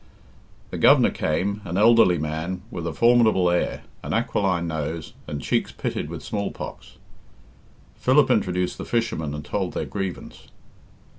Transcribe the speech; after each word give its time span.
The 0.71 0.79
Governor 0.79 1.11
came, 1.11 1.61
an 1.63 1.77
elderly 1.77 2.17
man, 2.17 2.63
with 2.71 2.87
a 2.87 2.91
formidable 2.91 3.51
air, 3.51 3.83
an 4.01 4.13
aquiline 4.15 4.67
nose, 4.67 5.13
and 5.27 5.39
cheeks 5.43 5.71
pitted 5.71 6.09
with 6.09 6.23
small 6.23 6.49
pox. 6.49 6.97
Philip 7.97 8.31
introduced 8.31 8.79
the 8.79 8.83
fishermen 8.85 9.35
and 9.35 9.45
told 9.45 9.73
their 9.73 9.85
grievance. 9.85 10.47